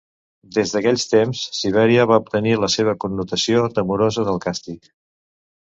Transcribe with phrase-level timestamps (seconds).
[0.55, 4.93] Des d'aquells temps, Sibèria va obtenir la seva connotació temorosa del càstig.